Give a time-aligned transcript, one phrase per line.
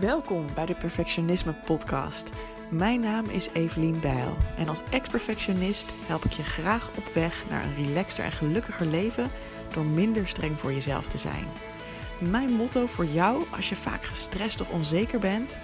[0.00, 2.30] Welkom bij de Perfectionisme Podcast.
[2.70, 7.64] Mijn naam is Evelien Bijl en als ex-perfectionist help ik je graag op weg naar
[7.64, 9.30] een relaxter en gelukkiger leven
[9.74, 11.46] door minder streng voor jezelf te zijn.
[12.18, 15.56] Mijn motto voor jou als je vaak gestrest of onzeker bent: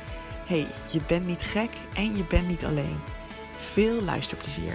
[0.47, 3.01] hey, je bent niet gek en je bent niet alleen.
[3.57, 4.75] Veel luisterplezier.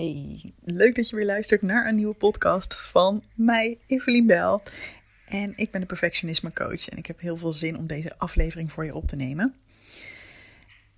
[0.00, 4.62] Hey, leuk dat je weer luistert naar een nieuwe podcast van mij, Evelien Bel.
[5.26, 8.72] En ik ben de perfectionisme coach en ik heb heel veel zin om deze aflevering
[8.72, 9.54] voor je op te nemen.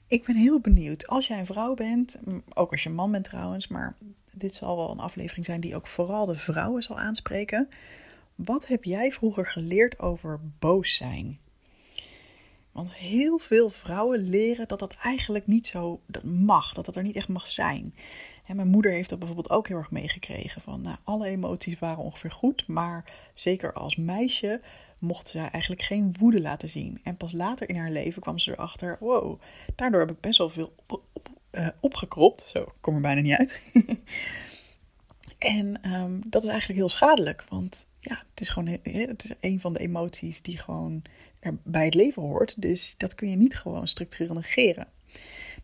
[0.07, 2.21] Ik ben heel benieuwd, als jij een vrouw bent,
[2.55, 3.97] ook als je man bent trouwens, maar
[4.33, 7.69] dit zal wel een aflevering zijn die ook vooral de vrouwen zal aanspreken.
[8.35, 11.39] Wat heb jij vroeger geleerd over boos zijn?
[12.73, 17.17] Want heel veel vrouwen leren dat dat eigenlijk niet zo mag, dat dat er niet
[17.17, 17.95] echt mag zijn.
[18.47, 20.61] Mijn moeder heeft dat bijvoorbeeld ook heel erg meegekregen.
[20.61, 24.61] Van nou, alle emoties waren ongeveer goed, maar zeker als meisje
[24.99, 27.01] mocht ze eigenlijk geen woede laten zien.
[27.03, 29.41] En pas later in haar leven kwam ze erachter: wow,
[29.75, 32.43] daardoor heb ik best wel veel op, uh, opgekropt.
[32.47, 33.61] Zo, kom er bijna niet uit.
[35.39, 39.61] en um, dat is eigenlijk heel schadelijk, want ja, het is gewoon het is een
[39.61, 41.03] van de emoties die gewoon
[41.63, 42.63] bij het leven hoort.
[42.63, 44.87] Dus dat kun je niet gewoon structureel negeren.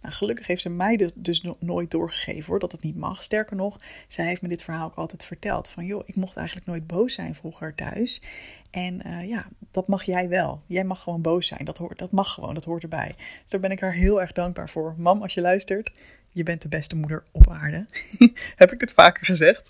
[0.01, 3.23] Nou, gelukkig heeft ze mij dus nooit doorgegeven hoor, dat het niet mag.
[3.23, 3.77] Sterker nog,
[4.09, 5.71] zij heeft me dit verhaal ook altijd verteld.
[5.71, 8.23] Van joh, ik mocht eigenlijk nooit boos zijn vroeger thuis.
[8.71, 10.63] En uh, ja, dat mag jij wel.
[10.67, 11.65] Jij mag gewoon boos zijn.
[11.65, 13.15] Dat, hoort, dat mag gewoon, dat hoort erbij.
[13.17, 14.95] Dus daar ben ik haar heel erg dankbaar voor.
[14.99, 17.87] Mam, als je luistert, je bent de beste moeder op aarde.
[18.57, 19.69] Heb ik het vaker gezegd?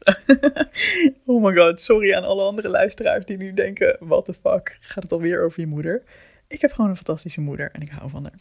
[1.26, 5.02] oh my god, sorry aan alle andere luisteraars die nu denken: what the fuck, gaat
[5.02, 6.02] het alweer over je moeder?
[6.46, 8.38] Ik heb gewoon een fantastische moeder en ik hou van haar.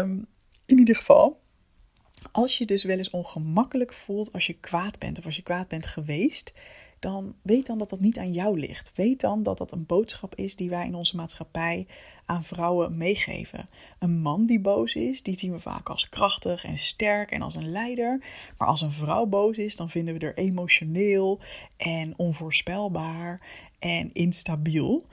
[0.00, 0.26] um,
[0.66, 1.40] in ieder geval,
[2.32, 5.68] als je dus wel eens ongemakkelijk voelt als je kwaad bent of als je kwaad
[5.68, 6.52] bent geweest,
[7.04, 8.92] dan weet dan dat dat niet aan jou ligt.
[8.94, 11.86] Weet dan dat dat een boodschap is die wij in onze maatschappij
[12.24, 13.68] aan vrouwen meegeven.
[13.98, 17.54] Een man die boos is, die zien we vaak als krachtig en sterk en als
[17.54, 18.24] een leider.
[18.58, 21.40] Maar als een vrouw boos is, dan vinden we er emotioneel
[21.76, 23.40] en onvoorspelbaar
[23.78, 25.06] en instabiel.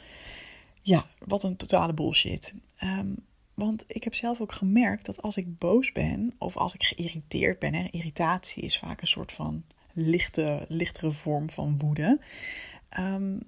[0.81, 2.56] Ja, wat een totale bullshit.
[2.84, 3.16] Um,
[3.53, 7.59] want ik heb zelf ook gemerkt dat als ik boos ben of als ik geïrriteerd
[7.59, 9.63] ben, irritatie is vaak een soort van
[9.94, 12.19] lichte, lichtere vorm van woede,
[13.00, 13.41] um,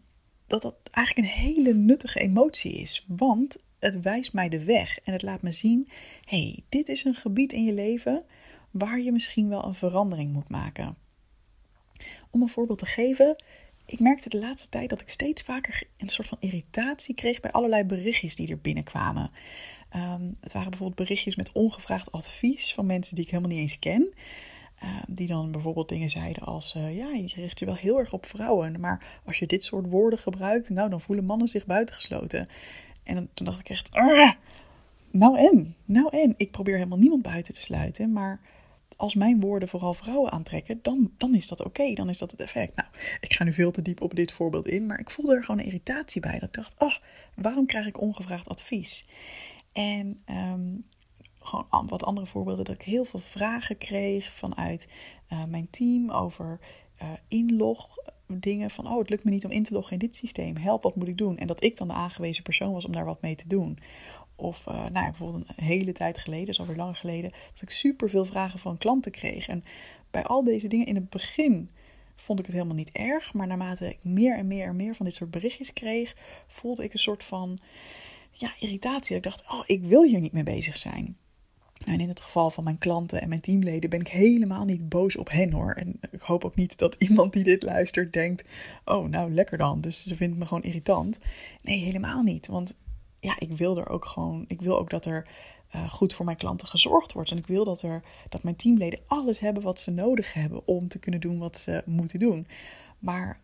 [0.47, 3.05] dat dat eigenlijk een hele nuttige emotie is.
[3.07, 5.89] Want het wijst mij de weg en het laat me zien:
[6.25, 8.23] hey, dit is een gebied in je leven
[8.71, 10.95] waar je misschien wel een verandering moet maken.
[12.29, 13.35] Om een voorbeeld te geven,
[13.85, 17.51] ik merkte de laatste tijd dat ik steeds vaker een soort van irritatie kreeg bij
[17.51, 19.31] allerlei berichtjes die er binnenkwamen.
[19.95, 23.79] Um, het waren bijvoorbeeld berichtjes met ongevraagd advies van mensen die ik helemaal niet eens
[23.79, 24.13] ken.
[24.83, 28.13] Uh, die dan bijvoorbeeld dingen zeiden als: uh, Ja, je richt je wel heel erg
[28.13, 28.79] op vrouwen.
[28.79, 32.47] Maar als je dit soort woorden gebruikt, nou dan voelen mannen zich buitengesloten.
[33.03, 33.89] En toen dacht ik echt:
[35.11, 36.33] Nou en, nou en.
[36.37, 38.11] Ik probeer helemaal niemand buiten te sluiten.
[38.11, 38.39] Maar
[38.95, 41.93] als mijn woorden vooral vrouwen aantrekken, dan, dan is dat oké.
[41.93, 42.75] dan is dat het effect.
[42.75, 42.87] Nou,
[43.21, 44.85] ik ga nu veel te diep op dit voorbeeld in.
[44.85, 46.39] Maar ik voelde er gewoon irritatie bij.
[46.39, 46.95] Dat ik dacht: Oh,
[47.35, 49.07] waarom krijg ik ongevraagd advies?
[49.73, 50.85] En um,
[51.45, 54.87] gewoon wat andere voorbeelden, dat ik heel veel vragen kreeg vanuit
[55.33, 56.59] uh, mijn team over
[57.01, 60.15] uh, inlog dingen van, oh, het lukt me niet om in te loggen in dit
[60.15, 60.57] systeem.
[60.57, 61.37] Help, wat moet ik doen?
[61.37, 63.79] En dat ik dan de aangewezen persoon was om daar wat mee te doen.
[64.35, 68.09] Of uh, nou, bijvoorbeeld een hele tijd geleden, is alweer lang geleden, dat ik super
[68.09, 69.47] veel vragen van klanten kreeg.
[69.47, 69.63] En
[70.11, 71.69] bij al deze dingen in het begin
[72.15, 73.33] vond ik het helemaal niet erg.
[73.33, 76.15] Maar naarmate ik meer en meer en meer van dit soort berichtjes kreeg,
[76.47, 77.59] voelde ik een soort van
[78.31, 79.15] ja, irritatie.
[79.15, 81.17] Ik dacht, oh, ik wil hier niet mee bezig zijn.
[81.85, 85.15] En in het geval van mijn klanten en mijn teamleden ben ik helemaal niet boos
[85.15, 85.71] op hen hoor.
[85.71, 88.49] En ik hoop ook niet dat iemand die dit luistert denkt:
[88.85, 89.81] Oh, nou lekker dan.
[89.81, 91.19] Dus ze vindt me gewoon irritant.
[91.61, 92.47] Nee, helemaal niet.
[92.47, 92.75] Want
[93.19, 94.45] ja, ik wil er ook gewoon.
[94.47, 95.27] Ik wil ook dat er
[95.75, 97.31] uh, goed voor mijn klanten gezorgd wordt.
[97.31, 100.87] En ik wil dat, er, dat mijn teamleden alles hebben wat ze nodig hebben om
[100.87, 102.47] te kunnen doen wat ze moeten doen.
[102.99, 103.41] Maar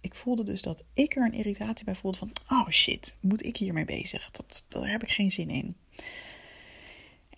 [0.00, 3.56] ik voelde dus dat ik er een irritatie bij voelde van, oh shit, moet ik
[3.56, 4.30] hiermee bezig?
[4.30, 5.76] Dat, daar heb ik geen zin in.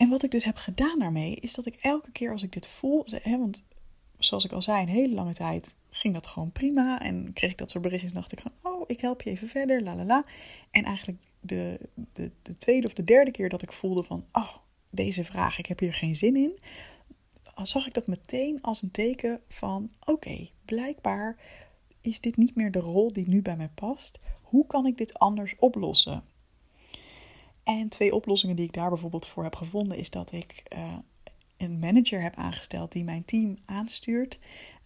[0.00, 2.68] En wat ik dus heb gedaan daarmee, is dat ik elke keer als ik dit
[2.68, 3.68] voel, hè, want
[4.18, 7.00] zoals ik al zei, een hele lange tijd ging dat gewoon prima.
[7.00, 9.82] En kreeg ik dat soort berichtjes, dacht ik van, oh, ik help je even verder,
[9.82, 10.24] la la la.
[10.70, 11.80] En eigenlijk de,
[12.12, 14.56] de, de tweede of de derde keer dat ik voelde van, oh,
[14.90, 16.58] deze vraag, ik heb hier geen zin in,
[17.62, 21.36] zag ik dat meteen als een teken van, oké, blijkbaar
[22.00, 24.20] is dit niet meer de rol die nu bij mij past?
[24.40, 26.24] Hoe kan ik dit anders oplossen?
[27.64, 30.94] En twee oplossingen die ik daar bijvoorbeeld voor heb gevonden, is dat ik uh,
[31.56, 34.38] een manager heb aangesteld die mijn team aanstuurt.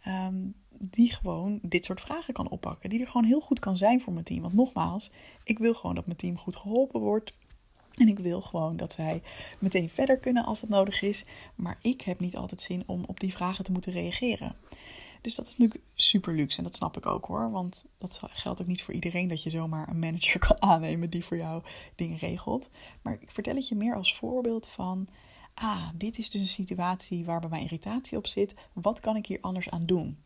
[0.06, 0.54] Um,
[0.90, 2.90] die gewoon dit soort vragen kan oppakken.
[2.90, 4.42] Die er gewoon heel goed kan zijn voor mijn team.
[4.42, 5.12] Want nogmaals,
[5.44, 7.32] ik wil gewoon dat mijn team goed geholpen wordt.
[7.94, 9.22] En ik wil gewoon dat zij
[9.58, 11.24] meteen verder kunnen als dat nodig is.
[11.54, 14.56] Maar ik heb niet altijd zin om op die vragen te moeten reageren.
[15.24, 17.50] Dus dat is natuurlijk super luxe en dat snap ik ook hoor.
[17.50, 21.24] Want dat geldt ook niet voor iedereen dat je zomaar een manager kan aannemen die
[21.24, 21.62] voor jou
[21.94, 22.68] dingen regelt.
[23.02, 25.08] Maar ik vertel het je meer als voorbeeld van,
[25.54, 28.54] ah, dit is dus een situatie waar bij mij irritatie op zit.
[28.72, 30.18] Wat kan ik hier anders aan doen?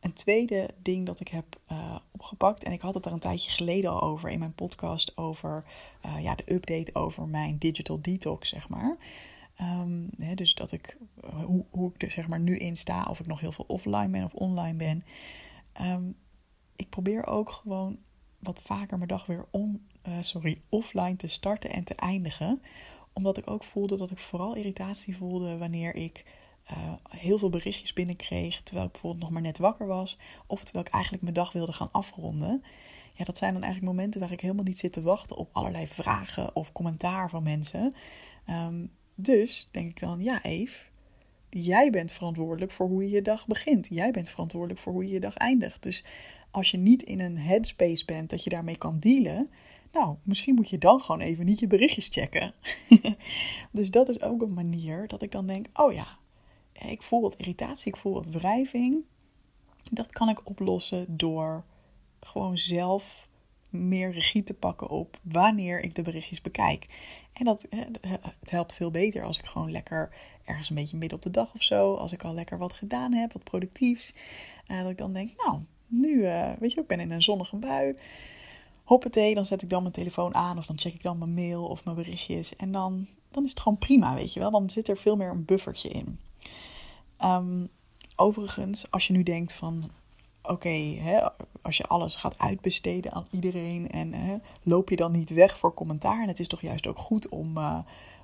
[0.00, 3.50] Een tweede ding dat ik heb uh, opgepakt, en ik had het er een tijdje
[3.50, 5.64] geleden al over in mijn podcast over
[6.06, 8.96] uh, ja, de update over mijn digital detox, zeg maar.
[9.60, 13.04] Um, hè, dus dat ik, uh, hoe, hoe ik er zeg maar nu in sta,
[13.04, 15.04] of ik nog heel veel offline ben of online ben.
[15.80, 16.16] Um,
[16.76, 17.98] ik probeer ook gewoon
[18.38, 19.86] wat vaker mijn dag weer on,
[20.20, 22.62] sorry, offline te starten en te eindigen.
[23.12, 26.24] Omdat ik ook voelde dat ik vooral irritatie voelde wanneer ik
[26.70, 30.86] uh, heel veel berichtjes binnenkreeg terwijl ik bijvoorbeeld nog maar net wakker was, of terwijl
[30.86, 32.64] ik eigenlijk mijn dag wilde gaan afronden.
[33.12, 35.86] Ja, dat zijn dan eigenlijk momenten waar ik helemaal niet zit te wachten op allerlei
[35.86, 37.94] vragen of commentaar van mensen.
[38.50, 40.78] Um, dus denk ik dan, ja, Eve,
[41.50, 43.86] jij bent verantwoordelijk voor hoe je je dag begint.
[43.90, 45.82] Jij bent verantwoordelijk voor hoe je je dag eindigt.
[45.82, 46.04] Dus
[46.50, 49.48] als je niet in een headspace bent dat je daarmee kan dealen,
[49.92, 52.54] nou, misschien moet je dan gewoon even niet je berichtjes checken.
[53.70, 56.18] dus dat is ook een manier dat ik dan denk: oh ja,
[56.72, 59.04] ik voel wat irritatie, ik voel wat wrijving.
[59.90, 61.64] Dat kan ik oplossen door
[62.20, 63.28] gewoon zelf
[63.70, 66.86] meer regie te pakken op wanneer ik de berichtjes bekijk.
[67.38, 67.66] En dat,
[68.40, 70.10] het helpt veel beter als ik gewoon lekker
[70.44, 73.12] ergens een beetje midden op de dag of zo, als ik al lekker wat gedaan
[73.12, 74.14] heb, wat productiefs,
[74.68, 76.20] uh, dat ik dan denk, nou, nu,
[76.58, 77.94] weet je, ik ben in een zonnige bui.
[78.84, 81.66] Hoppatee, dan zet ik dan mijn telefoon aan of dan check ik dan mijn mail
[81.66, 82.56] of mijn berichtjes.
[82.56, 84.50] En dan, dan is het gewoon prima, weet je wel.
[84.50, 86.18] Dan zit er veel meer een buffertje in.
[87.24, 87.68] Um,
[88.16, 89.90] overigens, als je nu denkt van
[90.48, 90.98] oké,
[91.62, 95.74] als je alles gaat uitbesteden aan iedereen en hè, loop je dan niet weg voor
[95.74, 96.22] commentaar?
[96.22, 97.78] En het is toch juist ook goed om, uh,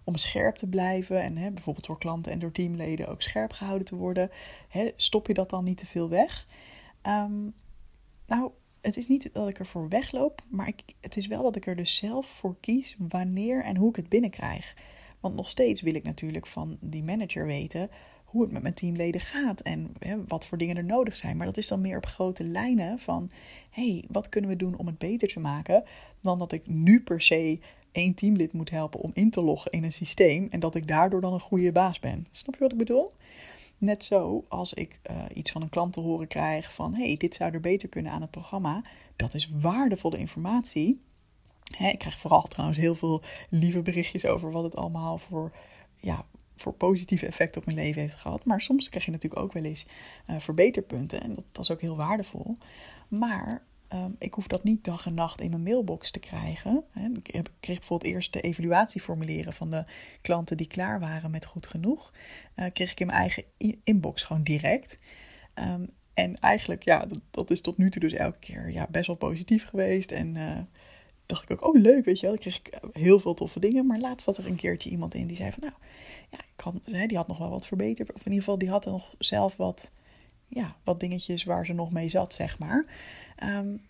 [0.04, 3.86] om scherp te blijven en hè, bijvoorbeeld door klanten en door teamleden ook scherp gehouden
[3.86, 4.30] te worden.
[4.68, 6.46] Hè, stop je dat dan niet te veel weg?
[7.06, 7.54] Um,
[8.26, 11.66] nou, het is niet dat ik ervoor wegloop, maar ik, het is wel dat ik
[11.66, 14.76] er dus zelf voor kies wanneer en hoe ik het binnenkrijg.
[15.20, 17.90] Want nog steeds wil ik natuurlijk van die manager weten
[18.32, 21.36] hoe het met mijn teamleden gaat en hè, wat voor dingen er nodig zijn.
[21.36, 23.30] Maar dat is dan meer op grote lijnen van,
[23.70, 25.84] hey, wat kunnen we doen om het beter te maken,
[26.20, 27.58] dan dat ik nu per se
[27.92, 31.20] één teamlid moet helpen om in te loggen in een systeem en dat ik daardoor
[31.20, 32.26] dan een goede baas ben.
[32.30, 33.12] Snap je wat ik bedoel?
[33.78, 37.34] Net zo als ik uh, iets van een klant te horen krijg van, hey, dit
[37.34, 38.82] zou er beter kunnen aan het programma.
[39.16, 41.00] Dat is waardevolle informatie.
[41.76, 45.52] Hè, ik krijg vooral trouwens heel veel lieve berichtjes over wat het allemaal voor
[45.96, 48.44] ja, voor positieve effecten op mijn leven heeft gehad.
[48.44, 49.86] Maar soms krijg je natuurlijk ook wel eens
[50.30, 51.22] uh, verbeterpunten.
[51.22, 52.58] En dat, dat, is ook heel waardevol.
[53.08, 53.62] Maar
[53.92, 56.84] um, ik hoef dat niet dag en nacht in mijn mailbox te krijgen.
[57.22, 59.84] Ik kreeg bijvoorbeeld eerst de evaluatieformulieren van de
[60.20, 62.12] klanten die klaar waren met goed genoeg.
[62.56, 63.44] Uh, kreeg ik in mijn eigen
[63.84, 65.10] inbox gewoon direct.
[65.54, 69.06] Um, en eigenlijk, ja, dat, dat, is tot nu toe dus elke keer ja, best
[69.06, 70.12] wel positief geweest.
[70.12, 70.58] En uh,
[71.32, 72.34] dacht ik ook, oh leuk, weet je wel.
[72.34, 72.60] Ik kreeg
[72.92, 73.86] heel veel toffe dingen.
[73.86, 75.72] Maar laatst zat er een keertje iemand in die zei van, nou,
[76.30, 78.12] ja, ik kan, die had nog wel wat verbeterd.
[78.12, 79.90] Of in ieder geval, die had er nog zelf wat,
[80.48, 82.86] ja, wat dingetjes waar ze nog mee zat, zeg maar.
[83.42, 83.80] Um,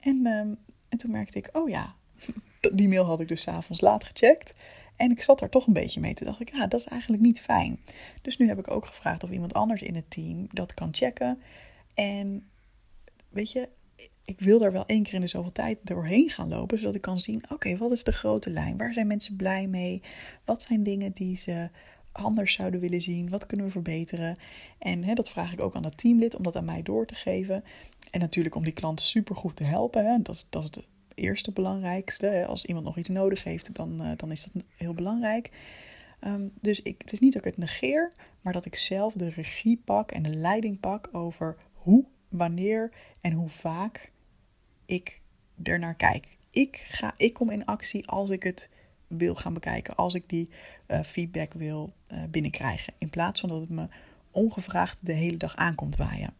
[0.00, 1.94] en, um, en toen merkte ik, oh ja,
[2.72, 4.54] die mail had ik dus avonds laat gecheckt.
[4.96, 6.14] En ik zat daar toch een beetje mee.
[6.14, 7.80] Toen dacht ik, ja, dat is eigenlijk niet fijn.
[8.22, 11.40] Dus nu heb ik ook gevraagd of iemand anders in het team dat kan checken.
[11.94, 12.48] En
[13.28, 13.68] weet je,
[14.24, 17.00] ik wil daar wel één keer in de zoveel tijd doorheen gaan lopen, zodat ik
[17.00, 18.76] kan zien: oké, wat is de grote lijn?
[18.76, 20.02] Waar zijn mensen blij mee?
[20.44, 21.68] Wat zijn dingen die ze
[22.12, 23.30] anders zouden willen zien?
[23.30, 24.38] Wat kunnen we verbeteren?
[24.78, 27.14] En hè, dat vraag ik ook aan het teamlid om dat aan mij door te
[27.14, 27.62] geven.
[28.10, 30.06] En natuurlijk om die klant super goed te helpen.
[30.06, 30.22] Hè.
[30.22, 32.46] Dat, is, dat is het eerste belangrijkste.
[32.46, 35.50] Als iemand nog iets nodig heeft, dan, uh, dan is dat heel belangrijk.
[36.26, 39.28] Um, dus ik, het is niet dat ik het negeer, maar dat ik zelf de
[39.28, 44.12] regie pak en de leiding pak over hoe, wanneer en hoe vaak
[44.86, 45.20] ik
[45.62, 46.36] er naar kijk.
[46.50, 48.70] Ik, ga, ik kom in actie als ik het
[49.06, 49.96] wil gaan bekijken.
[49.96, 50.48] Als ik die
[50.88, 52.92] uh, feedback wil uh, binnenkrijgen.
[52.98, 53.88] In plaats van dat het me
[54.30, 56.34] ongevraagd de hele dag aankomt waaien.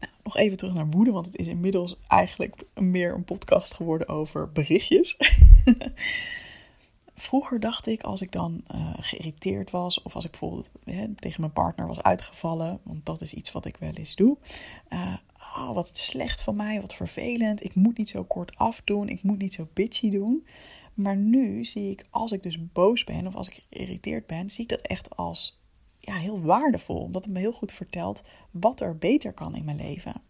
[0.00, 4.08] Nou, nog even terug naar woede, want het is inmiddels eigenlijk meer een podcast geworden
[4.08, 5.16] over berichtjes.
[7.18, 10.68] Vroeger dacht ik, als ik dan uh, geïrriteerd was, of als ik bijvoorbeeld
[11.16, 14.36] tegen mijn partner was uitgevallen, want dat is iets wat ik wel eens doe,
[15.56, 17.64] oh, wat slecht van mij, wat vervelend.
[17.64, 20.46] Ik moet niet zo kort afdoen, ik moet niet zo bitchy doen.
[20.94, 24.62] Maar nu zie ik, als ik dus boos ben of als ik geïrriteerd ben, zie
[24.62, 25.58] ik dat echt als
[25.98, 27.00] ja, heel waardevol.
[27.00, 30.22] Omdat het me heel goed vertelt wat er beter kan in mijn leven.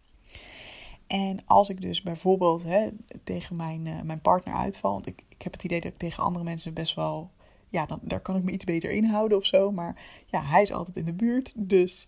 [1.07, 2.89] En als ik dus bijvoorbeeld hè,
[3.23, 6.23] tegen mijn, uh, mijn partner uitval, want ik, ik heb het idee dat ik tegen
[6.23, 7.31] andere mensen best wel,
[7.69, 9.71] ja, dan, daar kan ik me iets beter inhouden of zo.
[9.71, 11.53] Maar ja, hij is altijd in de buurt.
[11.69, 12.07] Dus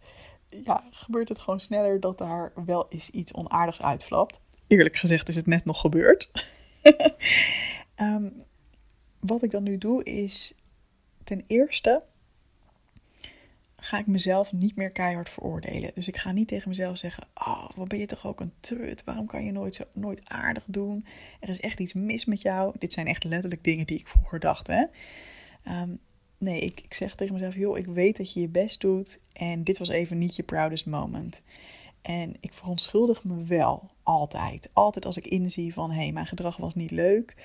[0.49, 4.39] ja, gebeurt het gewoon sneller dat daar wel eens iets onaardigs uitflapt.
[4.67, 6.31] Eerlijk gezegd is het net nog gebeurd.
[8.01, 8.43] um,
[9.19, 10.53] wat ik dan nu doe is
[11.23, 12.03] ten eerste
[13.89, 15.91] ga ik mezelf niet meer keihard veroordelen.
[15.95, 19.03] Dus ik ga niet tegen mezelf zeggen: Oh, wat ben je toch ook een trut?
[19.03, 21.05] Waarom kan je nooit, zo, nooit aardig doen?
[21.39, 22.75] Er is echt iets mis met jou.
[22.79, 24.67] Dit zijn echt letterlijk dingen die ik vroeger dacht.
[24.67, 24.85] Hè?
[25.63, 25.89] Ehm,
[26.37, 29.19] nee, ik, ik zeg tegen mezelf: Joh, ik weet dat je je best doet.
[29.33, 31.41] En dit was even niet je proudest moment.
[32.01, 34.69] En ik verontschuldig me wel altijd.
[34.73, 37.35] Altijd als ik inzie van: hé, hey, mijn gedrag was niet leuk.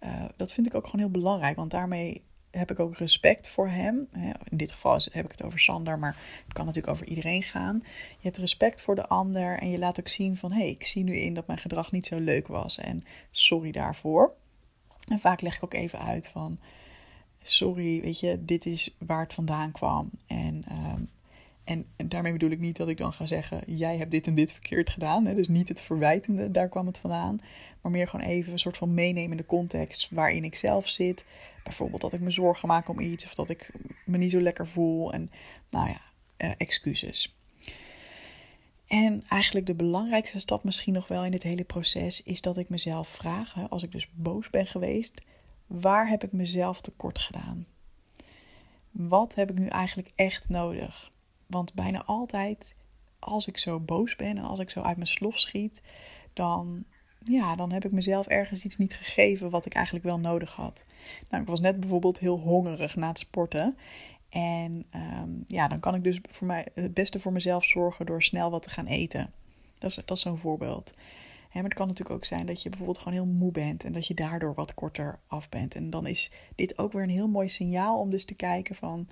[0.00, 1.56] Uh, dat vind ik ook gewoon heel belangrijk.
[1.56, 4.08] Want daarmee heb ik ook respect voor hem.
[4.48, 7.80] In dit geval heb ik het over Sander, maar het kan natuurlijk over iedereen gaan.
[8.08, 10.52] Je hebt respect voor de ander en je laat ook zien van...
[10.52, 13.70] hé, hey, ik zie nu in dat mijn gedrag niet zo leuk was en sorry
[13.70, 14.32] daarvoor.
[15.08, 16.58] En vaak leg ik ook even uit van...
[17.42, 20.10] sorry, weet je, dit is waar het vandaan kwam.
[20.26, 21.08] En um,
[21.68, 24.52] en daarmee bedoel ik niet dat ik dan ga zeggen: jij hebt dit en dit
[24.52, 25.26] verkeerd gedaan.
[25.26, 25.34] Hè?
[25.34, 27.40] Dus niet het verwijtende, daar kwam het vandaan.
[27.80, 31.24] Maar meer gewoon even een soort van meenemende context waarin ik zelf zit.
[31.64, 33.72] Bijvoorbeeld dat ik me zorgen maak om iets of dat ik
[34.04, 35.12] me niet zo lekker voel.
[35.12, 35.30] En
[35.70, 36.00] nou ja,
[36.38, 37.36] uh, excuses.
[38.86, 42.68] En eigenlijk de belangrijkste stap misschien nog wel in dit hele proces is dat ik
[42.68, 45.22] mezelf vraag, hè, als ik dus boos ben geweest,
[45.66, 47.66] waar heb ik mezelf tekort gedaan?
[48.90, 51.10] Wat heb ik nu eigenlijk echt nodig?
[51.48, 52.74] Want bijna altijd,
[53.18, 55.80] als ik zo boos ben en als ik zo uit mijn slof schiet,
[56.32, 56.84] dan,
[57.24, 60.84] ja, dan heb ik mezelf ergens iets niet gegeven wat ik eigenlijk wel nodig had.
[61.28, 63.76] Nou, ik was net bijvoorbeeld heel hongerig na het sporten.
[64.28, 68.22] En ehm, ja, dan kan ik dus voor mij het beste voor mezelf zorgen door
[68.22, 69.32] snel wat te gaan eten.
[69.78, 70.90] Dat is, dat is zo'n voorbeeld.
[71.52, 74.06] maar het kan natuurlijk ook zijn dat je bijvoorbeeld gewoon heel moe bent en dat
[74.06, 75.74] je daardoor wat korter af bent.
[75.74, 79.08] En dan is dit ook weer een heel mooi signaal om dus te kijken van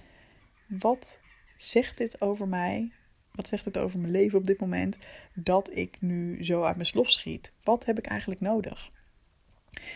[0.66, 1.18] wat
[1.56, 2.92] zegt dit over mij?
[3.32, 4.96] Wat zegt het over mijn leven op dit moment
[5.34, 7.52] dat ik nu zo uit mijn slof schiet?
[7.62, 8.90] Wat heb ik eigenlijk nodig?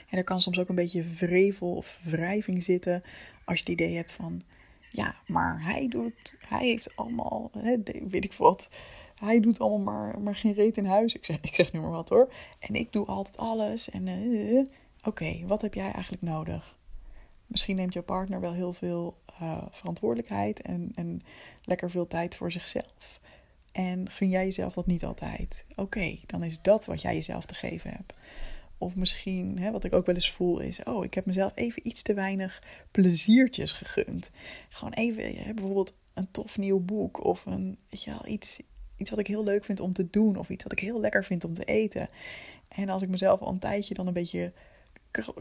[0.08, 3.02] En er kan soms ook een beetje vrevel of wrijving zitten
[3.44, 4.42] als je het idee hebt van,
[4.90, 7.76] ja, maar hij doet, hij heeft allemaal, hè,
[8.08, 8.70] weet ik wat,
[9.20, 11.14] hij doet allemaal maar, maar geen reet in huis.
[11.14, 12.32] Ik zeg, ik zeg nu maar wat hoor.
[12.58, 13.90] En ik doe altijd alles.
[13.90, 14.64] En uh,
[15.04, 16.78] oké, wat heb jij eigenlijk nodig?
[17.46, 21.22] Misschien neemt jouw partner wel heel veel uh, verantwoordelijkheid en, en
[21.64, 23.20] lekker veel tijd voor zichzelf.
[23.72, 25.64] En gun jij jezelf dat niet altijd?
[25.76, 28.16] Oké, dan is dat wat jij jezelf te geven hebt.
[28.78, 31.88] Of misschien, hè, wat ik ook wel eens voel, is: oh, ik heb mezelf even
[31.88, 34.30] iets te weinig pleziertjes gegund.
[34.68, 38.60] Gewoon even, hè, bijvoorbeeld een tof nieuw boek of een, weet je iets,
[38.96, 41.24] iets wat ik heel leuk vind om te doen of iets wat ik heel lekker
[41.24, 42.08] vind om te eten.
[42.68, 44.52] En als ik mezelf al een tijdje dan een beetje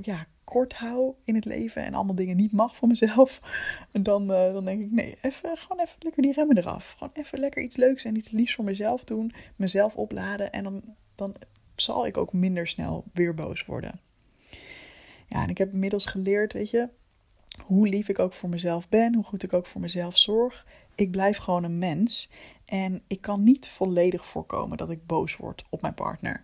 [0.02, 3.42] ja, kort hou in het leven en allemaal dingen niet mag voor mezelf,
[3.92, 6.96] dan, uh, dan denk ik, nee, even, gewoon even lekker die remmen eraf.
[6.98, 10.82] Gewoon even lekker iets leuks en iets liefs voor mezelf doen, mezelf opladen en dan,
[11.16, 11.36] dan
[11.76, 14.00] zal ik ook minder snel weer boos worden.
[15.28, 16.90] Ja, en ik heb inmiddels geleerd, weet je,
[17.64, 20.66] hoe lief ik ook voor mezelf ben, hoe goed ik ook voor mezelf zorg.
[20.96, 22.30] Ik blijf gewoon een mens
[22.66, 26.44] en ik kan niet volledig voorkomen dat ik boos word op mijn partner.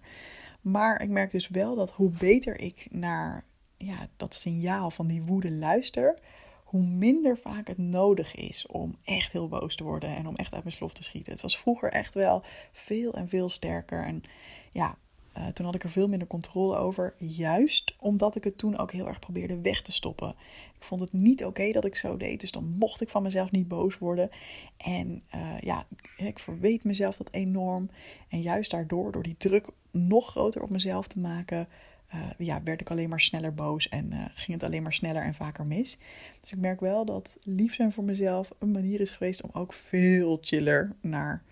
[0.66, 3.44] Maar ik merk dus wel dat hoe beter ik naar
[3.78, 6.18] ja, dat signaal van die woede luister,
[6.64, 10.54] hoe minder vaak het nodig is om echt heel boos te worden en om echt
[10.54, 11.32] uit mijn slof te schieten.
[11.32, 14.04] Het was vroeger echt wel veel en veel sterker.
[14.04, 14.24] En
[14.72, 14.98] ja,
[15.38, 17.14] uh, toen had ik er veel minder controle over.
[17.18, 20.30] Juist omdat ik het toen ook heel erg probeerde weg te stoppen.
[20.76, 22.40] Ik vond het niet oké dat ik zo deed.
[22.40, 24.30] Dus dan mocht ik van mezelf niet boos worden.
[24.78, 25.86] En uh, ja,
[26.18, 27.90] ik verweet mezelf dat enorm.
[28.28, 31.68] En juist daardoor, door die druk nog groter op mezelf te maken.
[32.14, 35.34] Uh, ja, werd ik alleen maar sneller boos en ging het alleen maar sneller en
[35.34, 35.98] vaker mis.
[36.42, 39.74] Dus ik merk wel dat lief zijn voor mezelf een manier is geweest om ook
[39.74, 41.44] veel chiller naar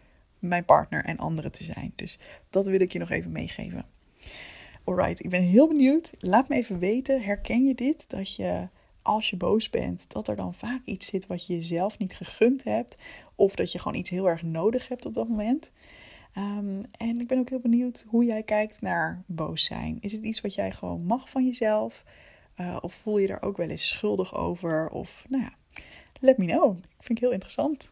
[0.43, 1.93] mijn partner en anderen te zijn.
[1.95, 2.19] Dus
[2.49, 3.85] dat wil ik je nog even meegeven.
[4.83, 6.13] Alright, ik ben heel benieuwd.
[6.19, 8.09] Laat me even weten, herken je dit?
[8.09, 8.67] Dat je
[9.01, 12.63] als je boos bent, dat er dan vaak iets zit wat je jezelf niet gegund
[12.63, 13.01] hebt.
[13.35, 15.71] Of dat je gewoon iets heel erg nodig hebt op dat moment.
[16.37, 19.97] Um, en ik ben ook heel benieuwd hoe jij kijkt naar boos zijn.
[20.01, 22.03] Is het iets wat jij gewoon mag van jezelf?
[22.57, 24.89] Uh, of voel je er ook wel eens schuldig over?
[24.89, 25.53] Of nou ja,
[26.19, 26.77] let me know.
[26.77, 27.91] Ik vind het heel interessant